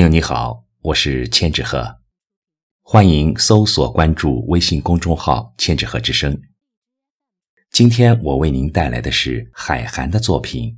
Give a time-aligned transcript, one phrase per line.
[0.00, 1.98] 朋友你好，我是千纸鹤，
[2.80, 6.40] 欢迎搜索关注微信公众号“千纸鹤之声”。
[7.70, 10.70] 今天我为您带来的是海涵的作品《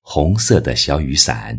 [0.00, 1.56] 红色的小雨伞》。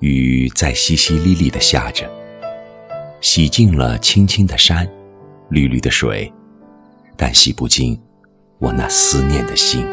[0.00, 2.06] 雨在淅淅沥沥的下着，
[3.22, 4.86] 洗净了青青的山，
[5.48, 6.30] 绿绿的水，
[7.16, 7.98] 但洗不尽
[8.58, 9.86] 我那思念的心。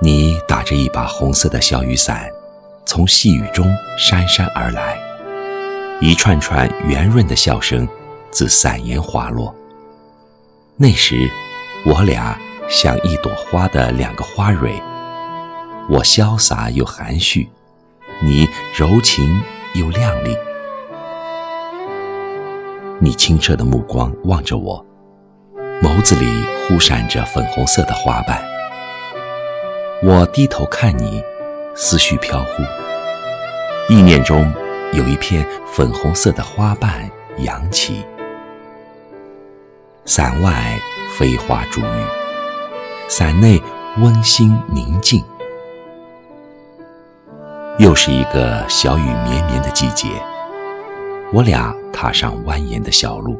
[0.00, 2.30] 你打着一把红色的小雨伞，
[2.86, 3.66] 从细雨中
[3.98, 4.96] 姗姗而来，
[6.00, 7.86] 一串串圆润的笑声
[8.30, 9.52] 自伞沿滑落。
[10.76, 11.28] 那时，
[11.84, 12.38] 我俩
[12.70, 14.80] 像一朵花的两个花蕊。
[15.90, 17.48] 我潇洒又含蓄，
[18.22, 19.42] 你柔情
[19.74, 20.36] 又靓丽。
[23.00, 24.84] 你清澈的目光望着我，
[25.82, 26.26] 眸子里
[26.66, 28.42] 忽闪着粉红色的花瓣。
[30.02, 31.22] 我低头看你，
[31.74, 32.62] 思绪飘忽，
[33.92, 34.52] 意念中
[34.92, 38.04] 有一片粉红色的花瓣扬起。
[40.04, 40.78] 伞外
[41.16, 42.04] 飞花逐雨，
[43.08, 43.62] 伞内
[43.98, 45.22] 温馨宁静。
[47.78, 50.08] 又是一个小雨绵绵的季节，
[51.32, 53.38] 我俩踏上蜿蜒的小路，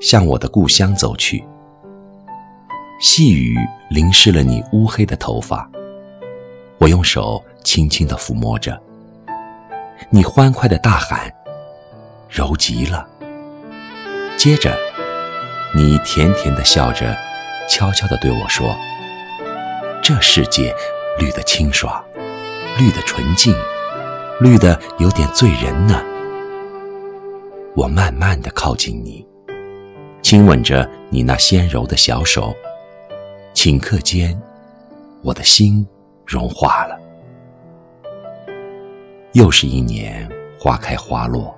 [0.00, 1.44] 向我的故乡走去。
[2.98, 3.54] 细雨
[3.90, 5.68] 淋湿了你乌黑的头发，
[6.78, 8.80] 我用手轻轻地抚摸着。
[10.08, 11.30] 你欢快的大喊
[12.30, 13.06] ：“柔极了！”
[14.38, 14.74] 接着，
[15.76, 17.14] 你甜甜的笑着，
[17.68, 18.74] 悄悄地对我说
[20.02, 20.74] ：“这世界
[21.18, 22.02] 绿得清爽，
[22.78, 23.54] 绿得纯净。”
[24.40, 26.02] 绿的有点醉人呢。
[27.76, 29.24] 我慢慢的靠近你，
[30.22, 32.54] 亲吻着你那纤柔的小手，
[33.54, 34.40] 顷刻间，
[35.22, 35.86] 我的心
[36.26, 36.98] 融化了。
[39.32, 40.28] 又是一年
[40.58, 41.56] 花开花落，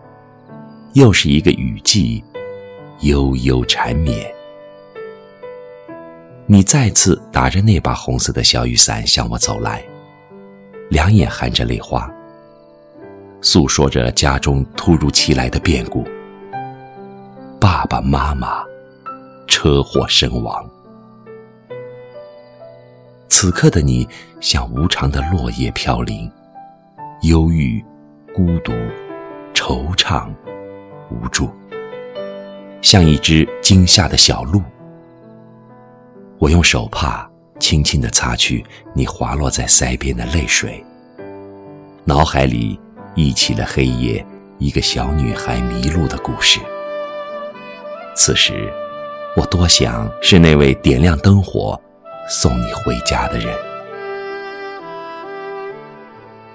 [0.95, 2.23] 又是一个雨季，
[3.01, 4.27] 悠悠缠绵。
[6.47, 9.83] 你再次打着那把红色的小雨伞向我走来，
[10.89, 12.11] 两眼含着泪花。
[13.49, 16.05] 诉说着家中突如其来的变故：
[17.61, 18.65] 爸爸妈妈
[19.47, 20.69] 车祸身亡。
[23.29, 24.05] 此刻的你，
[24.41, 26.29] 像无常的落叶飘零，
[27.23, 27.81] 忧郁、
[28.35, 28.73] 孤独、
[29.55, 30.29] 惆怅、
[31.09, 31.49] 无助，
[32.83, 34.61] 像一只惊吓的小鹿。
[36.41, 37.31] 我用手帕
[37.61, 40.85] 轻轻地擦去你滑落在腮边的泪水，
[42.05, 42.77] 脑海里。
[43.17, 44.25] 忆起了黑夜，
[44.59, 46.61] 一个小女孩迷路的故事。
[48.15, 48.71] 此时，
[49.35, 51.81] 我多想是那位点亮灯火、
[52.29, 53.57] 送你回家的人。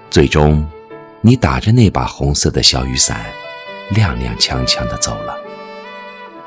[0.08, 0.64] 最终，
[1.20, 3.26] 你打着那把红色的小雨伞，
[3.92, 5.36] 踉踉跄跄地走了。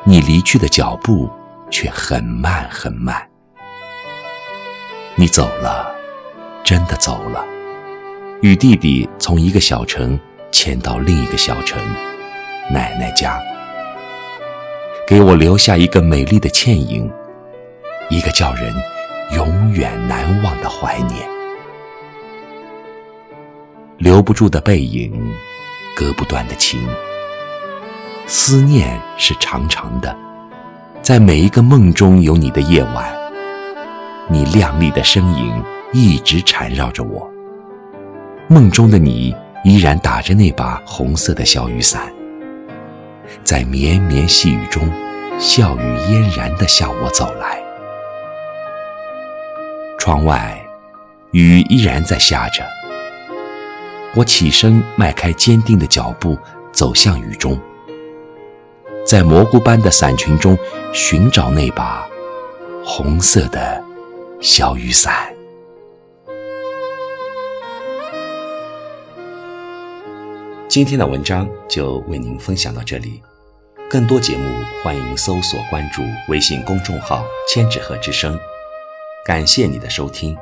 [0.05, 1.29] 你离去的脚步
[1.69, 3.21] 却很慢很慢。
[5.15, 5.93] 你走了，
[6.63, 7.45] 真的走了。
[8.41, 10.19] 与弟弟从一个小城
[10.51, 11.81] 迁到另一个小城，
[12.71, 13.41] 奶奶家，
[15.07, 17.09] 给我留下一个美丽的倩影，
[18.09, 18.73] 一个叫人
[19.33, 21.27] 永远难忘的怀念。
[23.97, 25.11] 留不住的背影，
[25.95, 26.79] 割不断的情，
[28.27, 30.15] 思念是长长的，
[31.01, 33.15] 在每一个梦中有你的夜晚，
[34.29, 35.63] 你靓丽的身影
[35.93, 37.31] 一直缠绕着我。
[38.47, 42.13] 梦中的你依然打着那把红色的小雨伞，
[43.43, 44.87] 在绵绵细雨中，
[45.39, 47.59] 笑语嫣然地向我走来。
[49.97, 50.63] 窗外，
[51.31, 52.63] 雨依然在下着。
[54.13, 56.37] 我起身，迈开坚定的脚步，
[56.71, 57.59] 走向雨中，
[59.03, 60.55] 在蘑菇般的伞群中
[60.93, 62.07] 寻找那把
[62.85, 63.83] 红色的
[64.39, 65.34] 小雨伞。
[70.75, 73.21] 今天的文章就为您分享到这里，
[73.89, 74.43] 更多节目
[74.83, 78.37] 欢迎搜索关注微信公众号“千纸鹤之声”。
[79.25, 80.35] 感谢你的收听。